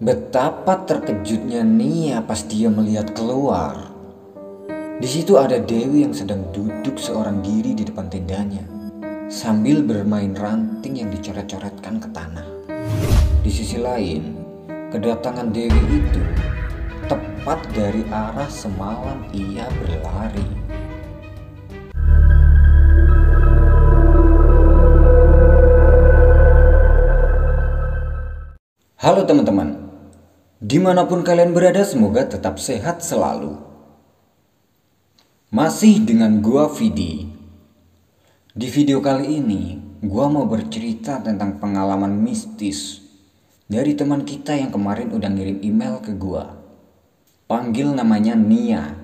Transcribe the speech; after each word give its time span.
Betapa 0.00 0.88
terkejutnya 0.88 1.60
Nia 1.60 2.24
pas 2.24 2.40
dia 2.48 2.72
melihat 2.72 3.12
keluar. 3.12 3.92
Di 5.00 5.08
situ 5.08 5.36
ada 5.36 5.60
Dewi 5.60 6.04
yang 6.04 6.16
sedang 6.16 6.48
duduk 6.52 6.96
seorang 7.00 7.40
diri 7.40 7.72
di 7.72 7.84
depan 7.84 8.08
tendanya 8.08 8.64
sambil 9.30 9.80
bermain 9.80 10.34
ranting 10.36 11.00
yang 11.00 11.08
dicoret-coretkan 11.08 12.02
ke 12.02 12.08
tanah. 12.12 12.46
Di 13.40 13.48
sisi 13.48 13.80
lain, 13.80 14.36
kedatangan 14.92 15.54
Dewi 15.54 15.80
itu 16.02 16.22
tepat 17.08 17.62
dari 17.72 18.04
arah 18.12 18.50
semalam 18.52 19.24
ia 19.32 19.64
berlari. 19.80 20.59
Halo 29.00 29.24
teman-teman, 29.24 29.80
Di 30.60 30.76
mana 30.76 31.08
pun 31.08 31.24
kalian 31.24 31.56
berada 31.56 31.80
semoga 31.88 32.20
tetap 32.20 32.60
sehat 32.60 33.00
selalu. 33.00 33.56
Masih 35.48 36.04
dengan 36.04 36.44
gua 36.44 36.68
Vidi. 36.68 37.24
Di 38.52 38.68
video 38.68 39.00
kali 39.00 39.40
ini, 39.40 39.80
gua 40.04 40.28
mau 40.28 40.44
bercerita 40.44 41.16
tentang 41.16 41.56
pengalaman 41.56 42.12
mistis 42.12 43.00
dari 43.72 43.96
teman 43.96 44.20
kita 44.28 44.52
yang 44.52 44.68
kemarin 44.68 45.16
udah 45.16 45.32
ngirim 45.32 45.64
email 45.64 46.04
ke 46.04 46.12
gua. 46.12 46.60
Panggil 47.48 47.96
namanya 47.96 48.36
Nia. 48.36 49.00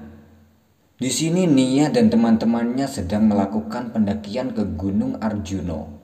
Di 1.01 1.09
sini 1.09 1.48
Nia 1.48 1.88
dan 1.88 2.12
teman-temannya 2.12 2.84
sedang 2.84 3.32
melakukan 3.32 3.96
pendakian 3.96 4.52
ke 4.52 4.60
Gunung 4.76 5.16
Arjuno. 5.24 5.95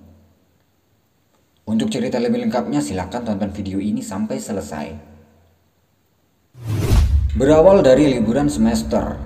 Untuk 1.73 1.89
cerita 1.89 2.21
lebih 2.21 2.45
lengkapnya 2.45 2.85
silahkan 2.85 3.25
tonton 3.25 3.49
video 3.49 3.81
ini 3.81 4.05
sampai 4.05 4.37
selesai. 4.37 4.93
Berawal 7.33 7.81
dari 7.81 8.13
liburan 8.13 8.53
semester, 8.53 9.17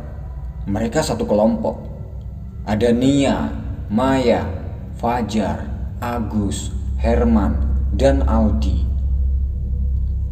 mereka 0.70 1.02
satu 1.02 1.26
kelompok. 1.26 1.74
Ada 2.62 2.94
Nia, 2.94 3.50
Maya, 3.90 4.46
Fajar, 4.94 5.66
Agus, 5.98 6.70
Herman, 7.02 7.58
dan 7.98 8.22
Aldi. 8.22 8.86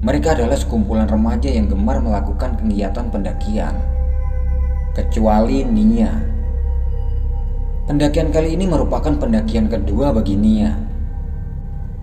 Mereka 0.06 0.38
adalah 0.38 0.54
sekumpulan 0.54 1.10
remaja 1.10 1.50
yang 1.50 1.66
gemar 1.66 1.98
melakukan 1.98 2.62
kegiatan 2.62 3.10
pendakian. 3.10 3.74
Kecuali 4.94 5.66
Nia. 5.66 6.14
Pendakian 7.90 8.30
kali 8.30 8.54
ini 8.54 8.70
merupakan 8.70 9.18
pendakian 9.18 9.66
kedua 9.66 10.14
bagi 10.14 10.38
Nia. 10.38 10.93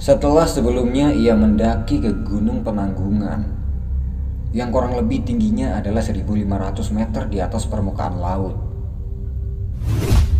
Setelah 0.01 0.49
sebelumnya 0.49 1.13
ia 1.13 1.37
mendaki 1.37 2.01
ke 2.01 2.09
Gunung 2.25 2.65
Penanggungan 2.65 3.45
yang 4.49 4.73
kurang 4.73 4.97
lebih 4.97 5.21
tingginya 5.21 5.77
adalah 5.77 6.01
1500 6.01 6.89
meter 6.89 7.29
di 7.29 7.37
atas 7.37 7.69
permukaan 7.69 8.17
laut. 8.17 8.57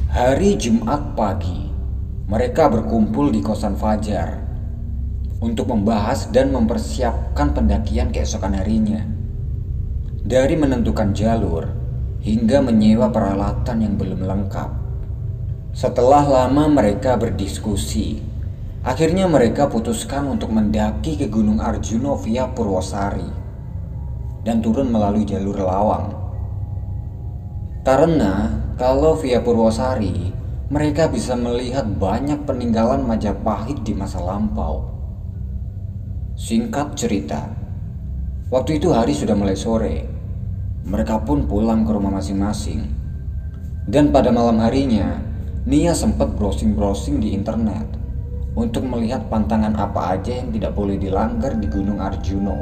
Hari 0.09 0.57
Jumat 0.57 1.13
pagi, 1.13 1.69
mereka 2.25 2.73
berkumpul 2.73 3.29
di 3.29 3.45
kosan 3.45 3.77
Fajar 3.77 4.41
untuk 5.45 5.69
membahas 5.69 6.33
dan 6.33 6.49
mempersiapkan 6.49 7.53
pendakian 7.53 8.09
keesokan 8.09 8.57
harinya. 8.57 9.05
Dari 10.25 10.57
menentukan 10.57 11.13
jalur 11.13 11.69
hingga 12.25 12.65
menyewa 12.65 13.13
peralatan 13.13 13.77
yang 13.77 13.93
belum 13.93 14.25
lengkap. 14.25 14.69
Setelah 15.77 16.49
lama 16.49 16.65
mereka 16.65 17.13
berdiskusi, 17.13 18.30
akhirnya 18.81 19.29
mereka 19.29 19.69
putuskan 19.69 20.25
untuk 20.25 20.49
mendaki 20.49 21.13
ke 21.13 21.29
Gunung 21.29 21.61
Arjuno 21.61 22.17
via 22.17 22.49
Purwosari 22.49 23.29
dan 24.41 24.57
turun 24.57 24.89
melalui 24.89 25.21
jalur 25.21 25.53
Lawang. 25.53 26.17
Karena 27.85 28.49
kalau 28.77 29.13
via 29.17 29.41
Purwosari, 29.41 30.33
mereka 30.73 31.05
bisa 31.13 31.37
melihat 31.37 31.85
banyak 31.85 32.41
peninggalan 32.49 33.05
Majapahit 33.05 33.85
di 33.85 33.93
masa 33.93 34.17
lampau. 34.17 34.89
Singkat 36.33 36.97
cerita, 36.97 37.53
waktu 38.49 38.81
itu 38.81 38.89
hari 38.89 39.13
sudah 39.13 39.37
mulai 39.37 39.53
sore. 39.53 40.09
Mereka 40.81 41.21
pun 41.21 41.45
pulang 41.45 41.85
ke 41.85 41.93
rumah 41.93 42.17
masing-masing. 42.17 42.81
Dan 43.85 44.09
pada 44.09 44.33
malam 44.33 44.57
harinya, 44.57 45.21
Nia 45.69 45.93
sempat 45.93 46.33
browsing-browsing 46.33 47.21
di 47.21 47.37
internet 47.37 48.00
untuk 48.51 48.83
melihat 48.83 49.31
pantangan 49.31 49.71
apa 49.79 50.19
aja 50.19 50.43
yang 50.43 50.51
tidak 50.51 50.75
boleh 50.75 50.99
dilanggar 50.99 51.55
di 51.55 51.67
Gunung 51.71 52.03
Arjuno. 52.03 52.59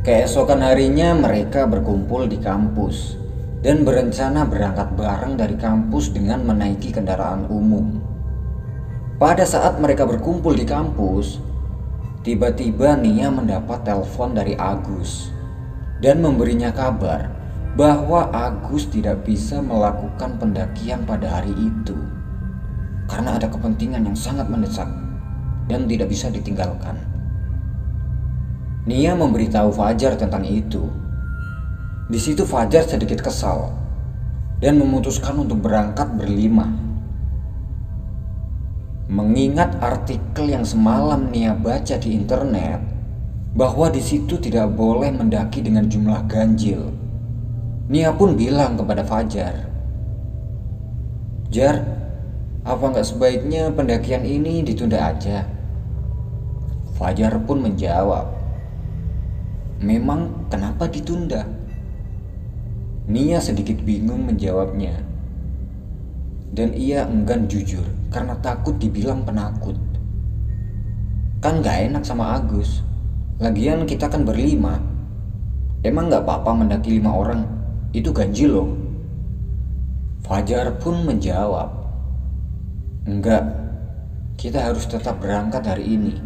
Keesokan 0.00 0.64
harinya 0.64 1.12
mereka 1.12 1.68
berkumpul 1.68 2.24
di 2.32 2.40
kampus 2.40 3.20
dan 3.60 3.84
berencana 3.84 4.48
berangkat 4.48 4.96
bareng 4.96 5.36
dari 5.36 5.52
kampus 5.60 6.08
dengan 6.16 6.40
menaiki 6.48 6.88
kendaraan 6.88 7.44
umum. 7.52 8.00
Pada 9.20 9.44
saat 9.44 9.76
mereka 9.82 10.08
berkumpul 10.08 10.56
di 10.56 10.64
kampus, 10.64 11.42
tiba-tiba 12.24 12.96
Nia 12.96 13.28
mendapat 13.28 13.84
telepon 13.84 14.32
dari 14.32 14.56
Agus 14.56 15.28
dan 16.00 16.24
memberinya 16.24 16.72
kabar 16.72 17.28
bahwa 17.76 18.32
Agus 18.32 18.88
tidak 18.88 19.28
bisa 19.28 19.60
melakukan 19.60 20.40
pendakian 20.40 21.04
pada 21.04 21.42
hari 21.42 21.52
itu 21.52 22.17
karena 23.08 23.40
ada 23.40 23.48
kepentingan 23.48 24.04
yang 24.04 24.14
sangat 24.14 24.46
mendesak 24.52 24.86
dan 25.66 25.88
tidak 25.88 26.12
bisa 26.12 26.28
ditinggalkan. 26.28 26.94
Nia 28.88 29.12
memberitahu 29.16 29.72
Fajar 29.72 30.16
tentang 30.16 30.44
itu. 30.44 30.88
Di 32.08 32.16
situ 32.20 32.44
Fajar 32.44 32.84
sedikit 32.88 33.20
kesal 33.20 33.72
dan 34.60 34.80
memutuskan 34.80 35.36
untuk 35.40 35.60
berangkat 35.64 36.08
berlima. 36.16 36.68
Mengingat 39.08 39.76
artikel 39.80 40.52
yang 40.52 40.68
semalam 40.68 41.32
Nia 41.32 41.56
baca 41.56 41.96
di 41.96 42.12
internet 42.12 42.80
bahwa 43.56 43.88
di 43.88 44.04
situ 44.04 44.36
tidak 44.36 44.72
boleh 44.76 45.08
mendaki 45.12 45.64
dengan 45.64 45.88
jumlah 45.88 46.28
ganjil. 46.28 46.92
Nia 47.88 48.12
pun 48.12 48.36
bilang 48.36 48.76
kepada 48.76 49.00
Fajar, 49.00 49.64
Jar, 51.48 51.97
apa 52.62 52.84
nggak 52.94 53.06
sebaiknya 53.06 53.70
pendakian 53.74 54.26
ini 54.26 54.62
ditunda 54.62 55.14
aja? 55.14 55.46
Fajar 56.98 57.38
pun 57.46 57.62
menjawab, 57.62 58.38
Memang 59.78 60.50
kenapa 60.50 60.90
ditunda? 60.90 61.46
Nia 63.06 63.38
sedikit 63.38 63.78
bingung 63.86 64.26
menjawabnya. 64.26 65.06
Dan 66.50 66.74
ia 66.74 67.06
enggan 67.06 67.46
jujur 67.46 67.86
karena 68.10 68.34
takut 68.42 68.74
dibilang 68.82 69.22
penakut. 69.22 69.78
Kan 71.38 71.62
gak 71.62 71.94
enak 71.94 72.02
sama 72.02 72.42
Agus. 72.42 72.82
Lagian 73.38 73.86
kita 73.86 74.10
kan 74.10 74.26
berlima. 74.26 74.82
Emang 75.86 76.10
gak 76.10 76.26
apa-apa 76.26 76.58
mendaki 76.58 76.98
lima 76.98 77.14
orang? 77.14 77.46
Itu 77.94 78.10
ganjil 78.10 78.50
loh. 78.50 78.74
Fajar 80.26 80.74
pun 80.82 81.06
menjawab. 81.06 81.70
Enggak, 83.08 83.40
kita 84.36 84.68
harus 84.68 84.84
tetap 84.84 85.16
berangkat 85.24 85.64
hari 85.64 85.96
ini 85.96 86.20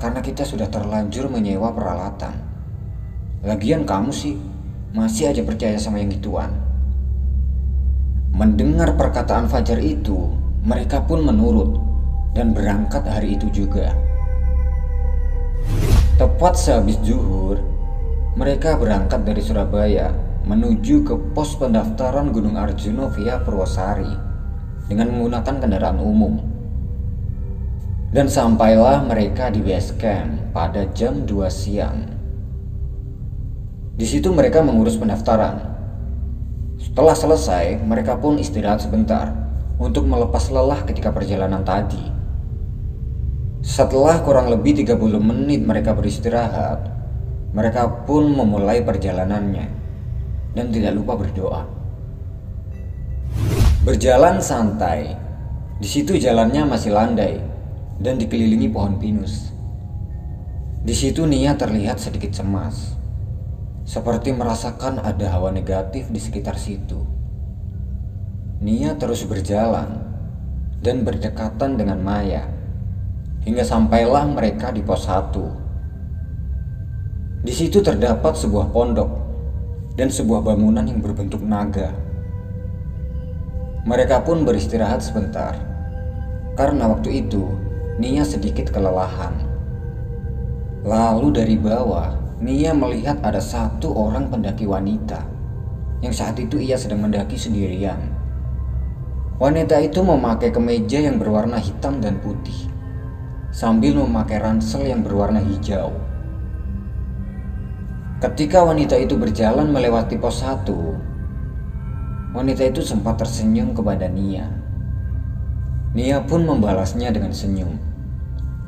karena 0.00 0.24
kita 0.24 0.40
sudah 0.40 0.72
terlanjur 0.72 1.28
menyewa 1.28 1.68
peralatan. 1.76 2.32
Lagian 3.44 3.84
kamu 3.84 4.08
sih 4.08 4.40
masih 4.96 5.36
aja 5.36 5.44
percaya 5.44 5.76
sama 5.76 6.00
yang 6.00 6.08
gituan. 6.16 6.48
Mendengar 8.32 8.96
perkataan 8.96 9.52
Fajar 9.52 9.76
itu, 9.84 10.32
mereka 10.64 11.04
pun 11.04 11.20
menurut 11.20 11.76
dan 12.32 12.56
berangkat 12.56 13.04
hari 13.04 13.36
itu 13.36 13.52
juga. 13.52 13.92
Tepat 16.16 16.56
sehabis 16.56 16.96
zuhur, 17.04 17.60
mereka 18.32 18.80
berangkat 18.80 19.28
dari 19.28 19.44
Surabaya 19.44 20.08
menuju 20.48 21.04
ke 21.04 21.36
pos 21.36 21.52
pendaftaran 21.60 22.32
Gunung 22.32 22.56
Arjuno 22.56 23.12
via 23.12 23.44
Purwosari 23.44 24.25
dengan 24.86 25.10
menggunakan 25.14 25.54
kendaraan 25.62 25.98
umum. 26.02 26.42
Dan 28.14 28.30
sampailah 28.30 29.02
mereka 29.04 29.50
di 29.50 29.60
base 29.60 29.92
camp 29.98 30.54
pada 30.54 30.88
jam 30.94 31.26
2 31.26 31.46
siang. 31.50 32.06
Di 33.96 34.06
situ 34.08 34.32
mereka 34.32 34.62
mengurus 34.64 34.96
pendaftaran. 34.96 35.76
Setelah 36.80 37.16
selesai, 37.16 37.80
mereka 37.82 38.16
pun 38.16 38.40
istirahat 38.40 38.84
sebentar 38.84 39.32
untuk 39.76 40.08
melepas 40.08 40.48
lelah 40.48 40.80
ketika 40.88 41.12
perjalanan 41.12 41.60
tadi. 41.60 42.00
Setelah 43.66 44.22
kurang 44.22 44.48
lebih 44.48 44.78
30 44.80 45.20
menit 45.20 45.60
mereka 45.66 45.92
beristirahat, 45.92 46.88
mereka 47.52 48.06
pun 48.06 48.30
memulai 48.32 48.80
perjalanannya 48.80 49.66
dan 50.56 50.72
tidak 50.72 50.96
lupa 50.96 51.18
berdoa. 51.20 51.75
Berjalan 53.86 54.42
santai, 54.42 55.14
di 55.78 55.86
situ 55.86 56.18
jalannya 56.18 56.66
masih 56.66 56.90
landai 56.90 57.38
dan 58.02 58.18
dikelilingi 58.18 58.66
pohon 58.74 58.98
pinus. 58.98 59.54
Di 60.82 60.90
situ 60.90 61.22
Nia 61.22 61.54
terlihat 61.54 62.02
sedikit 62.02 62.34
cemas, 62.34 62.98
seperti 63.86 64.34
merasakan 64.34 64.98
ada 64.98 65.30
hawa 65.30 65.54
negatif 65.54 66.10
di 66.10 66.18
sekitar 66.18 66.58
situ. 66.58 66.98
Nia 68.58 68.98
terus 68.98 69.22
berjalan 69.22 70.02
dan 70.82 71.06
berdekatan 71.06 71.78
dengan 71.78 72.02
Maya, 72.02 72.42
hingga 73.46 73.62
sampailah 73.62 74.26
mereka 74.26 74.74
di 74.74 74.82
pos 74.82 75.06
1. 75.06 75.30
Di 77.46 77.54
situ 77.54 77.86
terdapat 77.86 78.34
sebuah 78.34 78.66
pondok 78.74 79.10
dan 79.94 80.10
sebuah 80.10 80.42
bangunan 80.42 80.82
yang 80.82 80.98
berbentuk 80.98 81.38
naga. 81.38 82.05
Mereka 83.86 84.26
pun 84.26 84.42
beristirahat 84.42 84.98
sebentar, 84.98 85.54
karena 86.58 86.90
waktu 86.90 87.22
itu 87.22 87.46
Nia 88.02 88.26
sedikit 88.26 88.74
kelelahan. 88.74 89.46
Lalu 90.82 91.30
dari 91.30 91.54
bawah, 91.54 92.18
Nia 92.42 92.74
melihat 92.74 93.22
ada 93.22 93.38
satu 93.38 93.94
orang 93.94 94.26
pendaki 94.26 94.66
wanita 94.66 95.22
yang 96.02 96.10
saat 96.10 96.36
itu 96.36 96.58
ia 96.58 96.74
sedang 96.74 97.06
mendaki 97.06 97.38
sendirian. 97.38 98.10
Wanita 99.38 99.78
itu 99.78 100.02
memakai 100.02 100.50
kemeja 100.50 101.00
yang 101.00 101.22
berwarna 101.22 101.62
hitam 101.62 102.02
dan 102.02 102.18
putih, 102.18 102.66
sambil 103.54 103.96
memakai 104.02 104.42
ransel 104.42 104.82
yang 104.82 105.06
berwarna 105.06 105.38
hijau. 105.40 105.94
Ketika 108.18 108.66
wanita 108.66 108.98
itu 108.98 109.14
berjalan 109.14 109.70
melewati 109.70 110.18
pos 110.18 110.42
satu, 110.42 110.96
wanita 112.36 112.68
itu 112.68 112.84
sempat 112.84 113.16
tersenyum 113.16 113.72
kepada 113.72 114.04
Nia. 114.12 114.52
Nia 115.96 116.20
pun 116.28 116.44
membalasnya 116.44 117.08
dengan 117.08 117.32
senyum. 117.32 117.80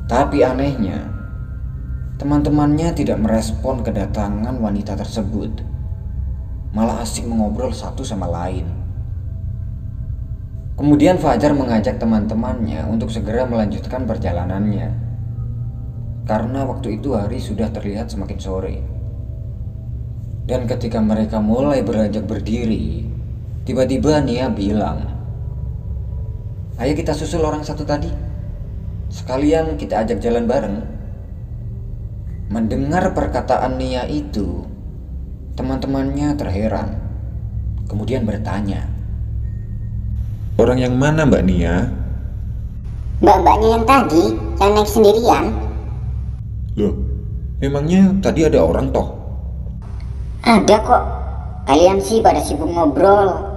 Tapi 0.09 0.41
anehnya, 0.41 1.19
Teman-temannya 2.19 2.91
tidak 2.99 3.15
merespon 3.15 3.79
kedatangan 3.79 4.59
wanita 4.59 4.91
tersebut, 4.99 5.63
malah 6.75 6.99
asik 6.99 7.23
mengobrol 7.23 7.71
satu 7.71 8.03
sama 8.03 8.27
lain. 8.27 8.67
Kemudian 10.75 11.15
Fajar 11.15 11.55
mengajak 11.55 11.95
teman-temannya 11.95 12.83
untuk 12.91 13.07
segera 13.07 13.47
melanjutkan 13.47 14.03
perjalanannya, 14.03 14.91
karena 16.27 16.67
waktu 16.67 16.99
itu 16.99 17.15
hari 17.15 17.39
sudah 17.39 17.71
terlihat 17.71 18.11
semakin 18.11 18.39
sore. 18.43 18.83
Dan 20.43 20.67
ketika 20.67 20.99
mereka 20.99 21.39
mulai 21.39 21.87
beranjak 21.87 22.27
berdiri, 22.27 23.07
tiba-tiba 23.69 24.17
Nia 24.25 24.49
bilang, 24.49 25.05
"Ayo 26.81 26.97
kita 26.97 27.13
susul 27.13 27.45
orang 27.45 27.61
satu 27.61 27.85
tadi. 27.85 28.09
Sekalian 29.13 29.77
kita 29.77 30.01
ajak 30.01 30.17
jalan 30.17 30.49
bareng." 30.49 30.77
Mendengar 32.49 33.13
perkataan 33.13 33.77
Nia 33.77 34.09
itu, 34.09 34.65
teman-temannya 35.53 36.33
terheran, 36.33 36.97
kemudian 37.85 38.25
bertanya, 38.25 38.89
Orang 40.59 40.75
yang 40.75 40.99
mana 40.99 41.23
Mbak 41.23 41.43
Nia? 41.47 41.87
Mbak-mbaknya 43.23 43.79
yang 43.79 43.85
tadi, 43.87 44.23
yang 44.59 44.71
naik 44.75 44.89
sendirian. 44.91 45.45
Loh, 46.75 46.99
memangnya 47.63 48.11
tadi 48.19 48.43
ada 48.43 48.59
orang 48.59 48.91
toh? 48.91 49.07
Ada 50.43 50.75
kok. 50.83 51.03
Kalian 51.63 52.03
sih 52.03 52.19
pada 52.19 52.43
sibuk 52.43 52.67
ngobrol. 52.67 53.48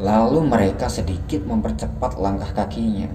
Lalu 0.00 0.48
mereka 0.48 0.88
sedikit 0.88 1.44
mempercepat 1.44 2.16
langkah 2.16 2.48
kakinya 2.56 3.12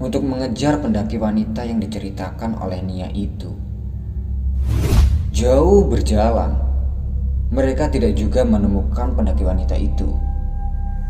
untuk 0.00 0.24
mengejar 0.24 0.80
pendaki 0.80 1.20
wanita 1.20 1.60
yang 1.68 1.76
diceritakan 1.76 2.56
oleh 2.56 2.80
Nia 2.80 3.12
itu. 3.12 3.52
Jauh 5.28 5.84
berjalan, 5.84 6.56
mereka 7.52 7.92
tidak 7.92 8.16
juga 8.16 8.48
menemukan 8.48 9.12
pendaki 9.12 9.44
wanita 9.44 9.76
itu. 9.76 10.16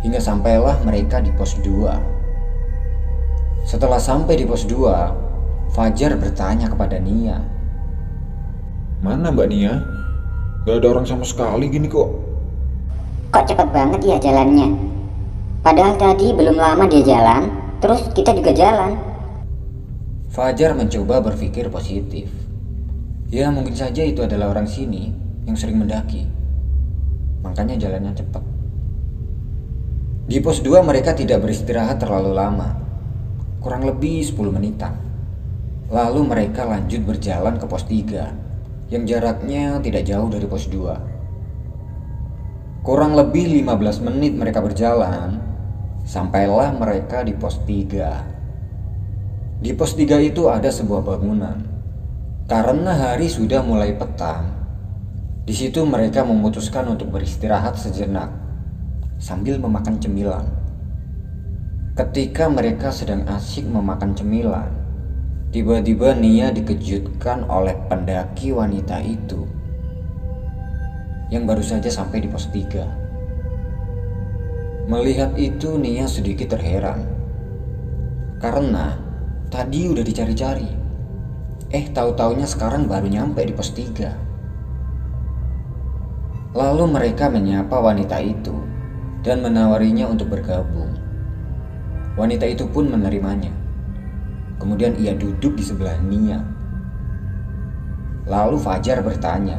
Hingga 0.03 0.19
sampailah 0.19 0.83
mereka 0.83 1.23
di 1.23 1.31
pos 1.39 1.55
2. 1.63 3.63
Setelah 3.63 4.03
sampai 4.03 4.43
di 4.43 4.45
pos 4.47 4.67
2, 4.67 5.71
Fajar 5.71 6.19
bertanya 6.19 6.67
kepada 6.67 6.99
Nia. 6.99 7.39
Mana 9.07 9.31
Mbak 9.31 9.49
Nia? 9.55 9.87
Gak 10.67 10.83
ada 10.83 10.99
orang 10.99 11.07
sama 11.07 11.23
sekali 11.23 11.71
gini 11.71 11.87
kok. 11.87 12.11
Kok 13.31 13.45
cepat 13.47 13.71
banget 13.71 14.03
ya 14.03 14.19
jalannya? 14.19 14.96
Padahal 15.67 15.99
tadi 15.99 16.31
belum 16.31 16.55
lama 16.55 16.87
dia 16.87 17.03
jalan, 17.03 17.67
Terus 17.77 18.09
kita 18.17 18.33
juga 18.33 18.57
jalan. 18.57 18.97
Fajar 20.33 20.73
mencoba 20.73 21.21
berpikir 21.21 21.69
positif. 21.69 22.33
Ya 23.29 23.53
mungkin 23.53 23.77
saja 23.77 24.01
itu 24.01 24.25
adalah 24.25 24.57
orang 24.57 24.65
sini 24.65 25.13
yang 25.45 25.53
sering 25.55 25.77
mendaki. 25.79 26.25
Makanya 27.45 27.77
jalannya 27.77 28.17
cepat. 28.17 28.41
Di 30.27 30.43
pos 30.43 30.59
2 30.65 30.83
mereka 30.83 31.15
tidak 31.15 31.45
beristirahat 31.45 32.03
terlalu 32.03 32.35
lama. 32.35 32.75
Kurang 33.63 33.87
lebih 33.87 34.25
10 34.25 34.51
menitan. 34.51 34.99
Lalu 35.87 36.27
mereka 36.27 36.67
lanjut 36.67 37.07
berjalan 37.07 37.55
ke 37.61 37.67
pos 37.69 37.87
3 37.87 38.91
yang 38.91 39.07
jaraknya 39.07 39.79
tidak 39.79 40.03
jauh 40.03 40.27
dari 40.27 40.47
pos 40.49 40.67
2. 40.67 42.83
Kurang 42.83 43.15
lebih 43.15 43.63
15 43.63 44.07
menit 44.11 44.35
mereka 44.35 44.59
berjalan 44.59 45.46
Sampailah 46.07 46.71
mereka 46.71 47.27
di 47.27 47.35
pos 47.35 47.59
3. 47.67 49.59
Di 49.59 49.75
pos 49.75 49.99
3 49.99 50.23
itu 50.23 50.47
ada 50.47 50.71
sebuah 50.71 51.03
bangunan. 51.03 51.59
Karena 52.47 52.95
hari 52.95 53.27
sudah 53.27 53.59
mulai 53.67 53.91
petang, 53.99 54.47
di 55.43 55.51
situ 55.51 55.83
mereka 55.83 56.23
memutuskan 56.23 56.95
untuk 56.95 57.11
beristirahat 57.11 57.75
sejenak 57.75 58.31
sambil 59.19 59.59
memakan 59.59 59.99
cemilan. 59.99 60.47
Ketika 61.99 62.47
mereka 62.47 62.95
sedang 62.95 63.27
asik 63.27 63.67
memakan 63.67 64.15
cemilan, 64.15 64.71
tiba-tiba 65.51 66.15
Nia 66.15 66.55
dikejutkan 66.55 67.51
oleh 67.51 67.75
pendaki 67.91 68.55
wanita 68.55 69.03
itu 69.03 69.43
yang 71.35 71.51
baru 71.51 71.67
saja 71.67 71.91
sampai 71.91 72.23
di 72.23 72.31
pos 72.31 72.47
3. 72.55 73.06
Melihat 74.87 75.35
itu 75.35 75.75
Nia 75.75 76.07
sedikit 76.07 76.55
terheran. 76.55 77.03
Karena 78.39 78.95
tadi 79.51 79.91
udah 79.91 80.07
dicari-cari. 80.07 80.71
Eh 81.75 81.91
tahu-taunya 81.91 82.47
sekarang 82.47 82.87
baru 82.87 83.11
nyampe 83.11 83.43
di 83.43 83.51
pos 83.51 83.75
3. 83.75 86.55
Lalu 86.55 86.85
mereka 86.87 87.27
menyapa 87.27 87.83
wanita 87.83 88.23
itu 88.23 88.55
dan 89.27 89.43
menawarinya 89.43 90.07
untuk 90.07 90.31
bergabung. 90.31 90.95
Wanita 92.15 92.47
itu 92.47 92.71
pun 92.71 92.87
menerimanya. 92.87 93.51
Kemudian 94.63 94.95
ia 95.03 95.19
duduk 95.19 95.59
di 95.59 95.67
sebelah 95.67 95.99
Nia. 96.07 96.39
Lalu 98.31 98.63
Fajar 98.63 99.03
bertanya, 99.03 99.59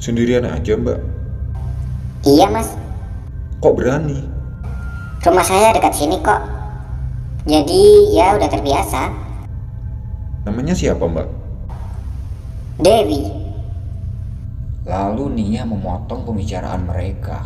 Sendirian 0.00 0.48
aja 0.48 0.80
mbak? 0.80 0.96
Iya 2.24 2.48
mas, 2.48 2.72
Kok 3.60 3.76
berani? 3.76 4.40
rumah 5.20 5.44
saya 5.44 5.76
dekat 5.76 5.92
sini 5.92 6.16
kok. 6.24 6.40
Jadi 7.44 8.16
ya 8.16 8.32
udah 8.40 8.48
terbiasa. 8.48 9.12
Namanya 10.48 10.72
siapa 10.72 11.04
mbak? 11.04 11.28
Dewi, 12.80 13.28
Lalu 14.88 15.36
Nia 15.36 15.68
memotong 15.68 16.24
pembicaraan 16.24 16.88
mereka. 16.88 17.44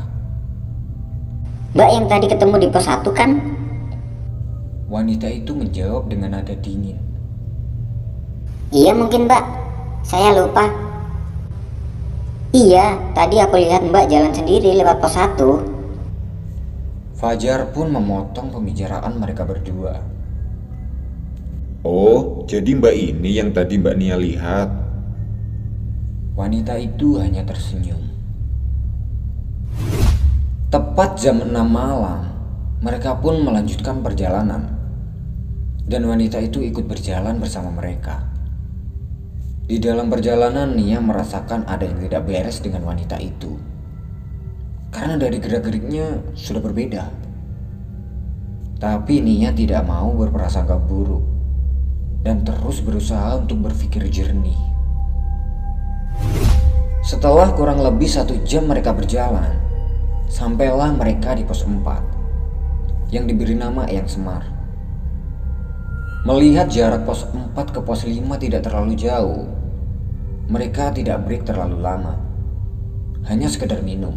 mbak 1.75 1.91
yang 1.91 2.07
tadi 2.07 2.31
ketemu 2.31 2.55
di 2.63 2.69
pos 2.71 2.87
1 2.87 3.03
kan? 3.11 3.31
Wanita 4.87 5.27
itu 5.27 5.51
menjawab 5.51 6.07
dengan 6.07 6.39
nada 6.39 6.55
dingin. 6.55 6.95
Iya 8.71 8.95
mungkin 8.95 9.27
mbak, 9.27 9.43
saya 10.07 10.39
lupa. 10.39 10.71
Iya, 12.55 12.95
tadi 13.19 13.43
aku 13.43 13.59
lihat 13.59 13.83
mbak 13.83 14.07
jalan 14.07 14.31
sendiri 14.31 14.79
lewat 14.79 15.03
pos 15.03 15.19
1. 15.19 15.74
Fajar 17.25 17.73
pun 17.73 17.89
memotong 17.89 18.53
pembicaraan 18.53 19.17
mereka 19.17 19.49
berdua. 19.49 19.97
Oh, 21.81 22.45
jadi 22.45 22.77
mbak 22.77 22.93
ini 22.93 23.41
yang 23.41 23.49
tadi 23.49 23.81
mbak 23.81 23.97
Nia 23.97 24.21
lihat. 24.21 24.69
Wanita 26.37 26.77
itu 26.77 27.17
hanya 27.17 27.41
tersenyum. 27.49 28.13
Tepat 30.69 31.17
jam 31.17 31.41
6 31.41 31.49
malam, 31.65 32.29
mereka 32.85 33.17
pun 33.17 33.41
melanjutkan 33.41 34.05
perjalanan. 34.05 34.77
Dan 35.81 36.05
wanita 36.05 36.45
itu 36.45 36.61
ikut 36.61 36.85
berjalan 36.85 37.41
bersama 37.41 37.73
mereka. 37.73 38.21
Di 39.65 39.81
dalam 39.81 40.13
perjalanan, 40.13 40.77
Nia 40.77 41.01
merasakan 41.01 41.65
ada 41.73 41.89
yang 41.89 42.05
tidak 42.05 42.29
beres 42.29 42.61
dengan 42.61 42.85
wanita 42.85 43.17
itu 43.17 43.74
karena 44.95 45.19
dari 45.19 45.43
gerak-geriknya 45.43 46.23
sudah 46.39 46.63
berbeda. 46.63 47.11
Tapi 48.79 49.19
Nia 49.19 49.51
tidak 49.51 49.83
mau 49.83 50.15
berprasangka 50.15 50.79
buruk. 50.79 51.35
dan 52.25 52.41
terus 52.41 52.81
berusaha 52.81 53.37
untuk 53.37 53.69
berpikir 53.69 54.01
jernih. 54.09 54.57
Setelah 57.05 57.53
kurang 57.53 57.85
lebih 57.85 58.09
satu 58.09 58.33
jam 58.49 58.65
mereka 58.65 58.97
berjalan, 58.97 59.61
sampailah 60.33 60.97
mereka 60.97 61.37
di 61.37 61.45
pos 61.45 61.69
4 61.69 63.13
yang 63.13 63.29
diberi 63.29 63.53
nama 63.53 63.85
Eyang 63.85 64.09
Semar. 64.09 64.41
Melihat 66.25 66.73
jarak 66.73 67.05
pos 67.05 67.29
4 67.29 67.53
ke 67.77 67.85
pos 67.85 68.09
5 68.09 68.25
tidak 68.41 68.65
terlalu 68.65 68.97
jauh, 68.97 69.45
mereka 70.49 70.97
tidak 70.97 71.29
break 71.29 71.45
terlalu 71.45 71.77
lama. 71.77 72.17
Hanya 73.29 73.53
sekedar 73.53 73.85
minum. 73.85 74.17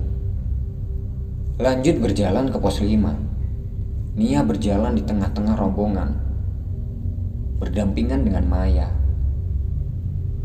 Lanjut 1.57 1.97
berjalan 1.97 2.53
ke 2.53 2.61
pos 2.61 2.85
5. 2.85 4.13
Nia 4.13 4.45
berjalan 4.45 4.93
di 4.93 5.01
tengah-tengah 5.01 5.57
rombongan. 5.57 6.13
Berdampingan 7.57 8.21
dengan 8.21 8.45
Maya. 8.45 8.93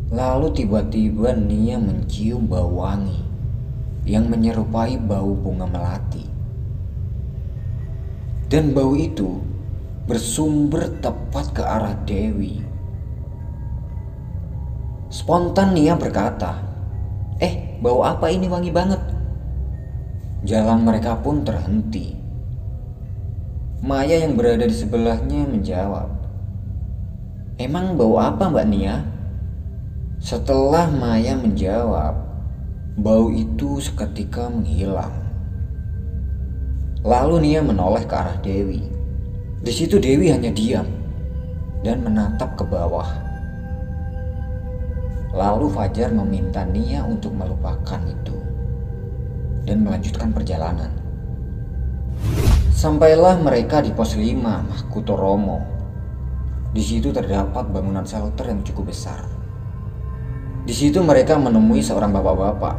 Lalu 0.08 0.56
tiba-tiba 0.56 1.36
Nia 1.36 1.76
mencium 1.76 2.48
bau 2.48 2.80
wangi 2.80 3.20
yang 4.08 4.24
menyerupai 4.32 4.96
bau 4.96 5.36
bunga 5.36 5.68
melati. 5.68 6.24
Dan 8.48 8.72
bau 8.72 8.96
itu 8.96 9.44
bersumber 10.08 10.96
tepat 11.04 11.52
ke 11.52 11.60
arah 11.60 11.92
Dewi. 12.08 12.64
Spontan 15.12 15.76
Nia 15.76 15.92
berkata, 15.92 16.56
"Eh, 17.36 17.76
bau 17.84 18.00
apa 18.00 18.32
ini 18.32 18.48
wangi 18.48 18.72
banget?" 18.72 19.20
Jalan 20.42 20.82
mereka 20.82 21.22
pun 21.22 21.46
terhenti. 21.46 22.18
Maya 23.78 24.26
yang 24.26 24.34
berada 24.34 24.66
di 24.66 24.74
sebelahnya 24.74 25.46
menjawab, 25.46 26.10
"Emang 27.62 27.94
bau 27.94 28.18
apa, 28.18 28.50
Mbak 28.50 28.66
Nia?" 28.66 29.06
Setelah 30.18 30.90
Maya 30.90 31.38
menjawab, 31.38 32.26
bau 32.98 33.30
itu 33.30 33.78
seketika 33.78 34.50
menghilang. 34.50 35.14
Lalu 37.06 37.46
Nia 37.46 37.62
menoleh 37.62 38.02
ke 38.02 38.14
arah 38.18 38.34
Dewi. 38.42 38.82
Di 39.62 39.70
situ 39.70 40.02
Dewi 40.02 40.26
hanya 40.34 40.50
diam 40.50 40.90
dan 41.86 42.02
menatap 42.02 42.58
ke 42.58 42.66
bawah. 42.66 43.06
Lalu 45.38 45.70
Fajar 45.70 46.10
meminta 46.10 46.66
Nia 46.66 47.06
untuk 47.06 47.30
melupakan 47.30 48.02
itu 48.10 48.51
dan 49.66 49.86
melanjutkan 49.86 50.34
perjalanan. 50.34 50.90
Sampailah 52.72 53.38
mereka 53.38 53.78
di 53.78 53.94
pos 53.94 54.18
5 54.18 54.42
Mahkuto 54.42 55.14
Romo. 55.14 55.58
Di 56.72 56.82
situ 56.82 57.12
terdapat 57.12 57.68
bangunan 57.68 58.02
shelter 58.02 58.48
yang 58.48 58.64
cukup 58.66 58.90
besar. 58.90 59.22
Di 60.66 60.74
situ 60.74 60.98
mereka 61.02 61.38
menemui 61.38 61.82
seorang 61.84 62.10
bapak-bapak. 62.10 62.76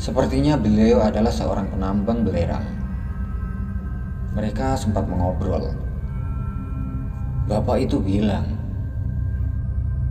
Sepertinya 0.00 0.56
beliau 0.56 1.04
adalah 1.04 1.30
seorang 1.30 1.68
penambang 1.68 2.24
belerang. 2.24 2.66
Mereka 4.32 4.78
sempat 4.78 5.04
mengobrol. 5.04 5.70
Bapak 7.50 7.82
itu 7.82 7.98
bilang, 7.98 8.46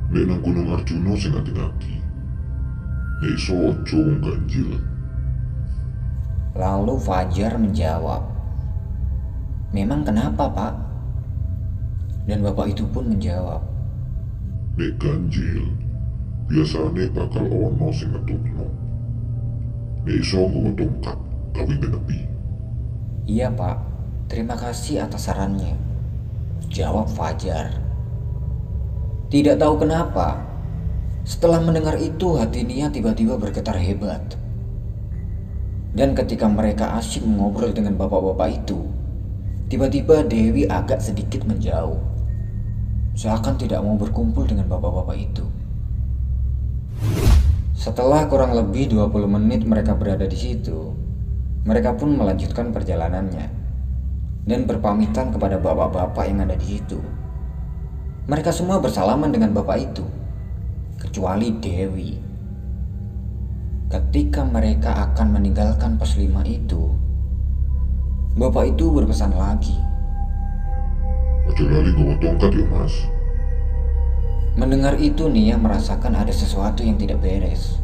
Nek 0.10 0.26
nang 0.26 0.42
Gunung 0.42 0.74
Arjuna 0.74 1.14
sing 1.14 1.38
ati-ati. 1.38 2.02
Nek 3.22 3.32
iso 3.38 3.54
aja 3.70 3.98
wong 3.98 4.18
ganjil. 4.20 4.89
Lalu 6.58 6.96
Fajar 6.98 7.58
menjawab, 7.58 8.26
Memang 9.70 10.02
kenapa 10.02 10.50
pak? 10.50 10.74
Dan 12.26 12.42
bapak 12.42 12.74
itu 12.74 12.86
pun 12.90 13.06
menjawab, 13.06 13.62
Nek 14.80 14.96
ganjil, 14.98 15.66
biasane 16.50 17.06
bakal 17.14 17.46
ono 17.52 17.92
sing 17.94 18.10
ngetutno. 18.16 18.66
Nek 20.08 20.16
iso 20.18 20.48
nggawa 20.48 20.72
tongkat, 20.74 21.18
gawe. 21.54 22.20
Iya 23.30 23.48
pak, 23.54 23.78
terima 24.26 24.56
kasih 24.58 25.06
atas 25.06 25.30
sarannya. 25.30 25.78
Jawab 26.72 27.12
Fajar. 27.14 27.78
Tidak 29.30 29.62
tahu 29.62 29.86
kenapa, 29.86 30.42
setelah 31.22 31.62
mendengar 31.62 31.94
itu 32.02 32.42
hati 32.42 32.66
Nia 32.66 32.90
tiba-tiba 32.90 33.38
bergetar 33.38 33.78
hebat. 33.78 34.34
Dan 35.90 36.14
ketika 36.14 36.46
mereka 36.46 36.94
asyik 37.02 37.26
mengobrol 37.26 37.74
dengan 37.74 37.98
bapak-bapak 37.98 38.62
itu, 38.62 38.86
tiba-tiba 39.74 40.22
Dewi 40.22 40.70
agak 40.70 41.02
sedikit 41.02 41.42
menjauh. 41.50 41.98
Seakan 43.18 43.58
tidak 43.58 43.82
mau 43.82 43.98
berkumpul 43.98 44.46
dengan 44.46 44.70
bapak-bapak 44.70 45.18
itu. 45.18 45.46
Setelah 47.74 48.30
kurang 48.30 48.54
lebih 48.54 48.92
20 48.92 49.26
menit 49.40 49.66
mereka 49.66 49.96
berada 49.98 50.28
di 50.30 50.38
situ, 50.38 50.94
mereka 51.66 51.98
pun 51.98 52.16
melanjutkan 52.16 52.70
perjalanannya 52.70 53.48
dan 54.46 54.70
berpamitan 54.70 55.34
kepada 55.34 55.58
bapak-bapak 55.58 56.26
yang 56.28 56.44
ada 56.44 56.54
di 56.60 56.78
situ. 56.78 57.00
Mereka 58.30 58.54
semua 58.54 58.78
bersalaman 58.78 59.34
dengan 59.34 59.58
bapak 59.58 59.78
itu, 59.80 60.06
kecuali 61.02 61.50
Dewi. 61.58 62.29
Ketika 63.90 64.46
mereka 64.46 64.94
akan 65.10 65.34
meninggalkan 65.34 65.98
pos 65.98 66.14
5 66.14 66.46
itu, 66.46 66.94
bapak 68.38 68.78
itu 68.78 68.86
berpesan 68.94 69.34
lagi. 69.34 69.74
Lali 71.58 72.14
tongkat 72.22 72.54
ya 72.54 72.66
mas. 72.70 72.94
Mendengar 74.54 74.94
itu 75.02 75.26
Nia 75.26 75.58
merasakan 75.58 76.14
ada 76.22 76.30
sesuatu 76.30 76.86
yang 76.86 77.02
tidak 77.02 77.18
beres. 77.18 77.82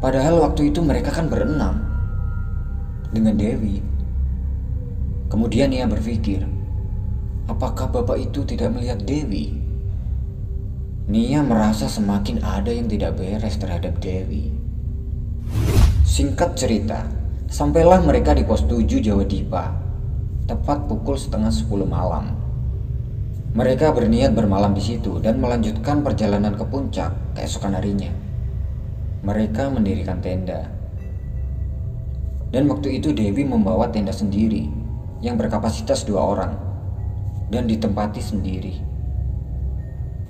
Padahal 0.00 0.40
waktu 0.48 0.72
itu 0.72 0.80
mereka 0.80 1.12
kan 1.12 1.28
berenam 1.28 1.84
dengan 3.12 3.36
Dewi. 3.36 3.84
Kemudian 5.28 5.76
Nia 5.76 5.84
berpikir, 5.92 6.48
apakah 7.52 7.92
bapak 7.92 8.32
itu 8.32 8.48
tidak 8.48 8.72
melihat 8.72 8.96
Dewi? 9.04 9.60
Nia 11.04 11.44
merasa 11.44 11.84
semakin 11.84 12.40
ada 12.40 12.72
yang 12.72 12.88
tidak 12.88 13.20
beres 13.20 13.60
terhadap 13.60 14.00
Dewi. 14.00 14.59
Singkat 16.10 16.58
cerita, 16.58 17.06
sampailah 17.46 18.02
mereka 18.02 18.34
di 18.34 18.42
pos 18.42 18.66
7 18.66 18.98
Jawa 18.98 19.22
Dipa, 19.22 19.70
tepat 20.42 20.90
pukul 20.90 21.14
setengah 21.14 21.54
10 21.54 21.86
malam. 21.86 22.34
Mereka 23.54 23.94
berniat 23.94 24.34
bermalam 24.34 24.74
di 24.74 24.82
situ 24.82 25.22
dan 25.22 25.38
melanjutkan 25.38 26.02
perjalanan 26.02 26.58
ke 26.58 26.66
puncak 26.66 27.14
keesokan 27.38 27.78
harinya. 27.78 28.10
Mereka 29.22 29.70
mendirikan 29.70 30.18
tenda. 30.18 30.66
Dan 32.50 32.66
waktu 32.66 32.98
itu 32.98 33.14
Dewi 33.14 33.46
membawa 33.46 33.86
tenda 33.94 34.10
sendiri 34.10 34.66
yang 35.22 35.38
berkapasitas 35.38 36.02
dua 36.10 36.26
orang 36.26 36.58
dan 37.54 37.70
ditempati 37.70 38.18
sendiri. 38.18 38.74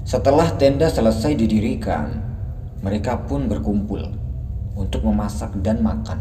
Setelah 0.04 0.60
tenda 0.60 0.92
selesai 0.92 1.32
didirikan, 1.40 2.20
mereka 2.84 3.16
pun 3.24 3.48
berkumpul 3.48 4.19
untuk 4.74 5.06
memasak 5.06 5.54
dan 5.62 5.80
makan. 5.80 6.20